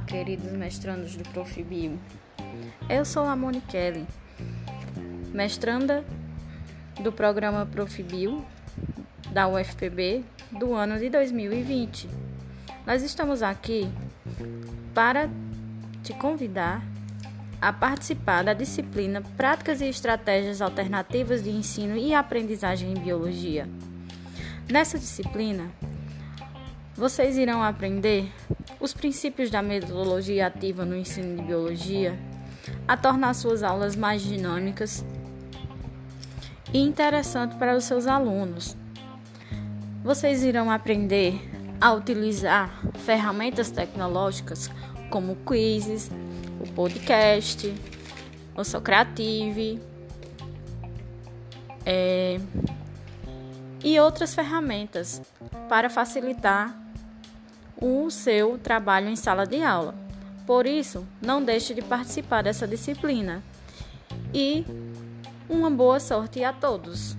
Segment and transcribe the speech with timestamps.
[0.00, 1.98] queridos mestrandos do Profibio.
[2.88, 4.06] Eu sou a Moni Kelly,
[5.32, 6.04] mestranda
[7.02, 8.44] do programa Profibio
[9.30, 12.08] da UFPB do ano de 2020.
[12.86, 13.88] Nós estamos aqui
[14.94, 15.28] para
[16.02, 16.82] te convidar
[17.60, 23.68] a participar da disciplina Práticas e Estratégias Alternativas de Ensino e Aprendizagem em Biologia.
[24.70, 25.70] Nessa disciplina,
[26.94, 28.30] vocês irão aprender
[28.82, 32.18] os princípios da metodologia ativa no ensino de biologia,
[32.86, 35.04] a tornar suas aulas mais dinâmicas
[36.74, 38.76] e interessantes para os seus alunos.
[40.02, 41.40] Vocês irão aprender
[41.80, 44.68] a utilizar ferramentas tecnológicas
[45.10, 46.10] como quizzes,
[46.60, 47.72] o podcast,
[48.56, 49.80] o Socrative
[51.86, 52.40] é,
[53.84, 55.22] e outras ferramentas
[55.68, 56.81] para facilitar
[57.82, 59.94] o seu trabalho em sala de aula.
[60.46, 63.42] Por isso, não deixe de participar dessa disciplina.
[64.32, 64.64] E
[65.48, 67.16] uma boa sorte a todos!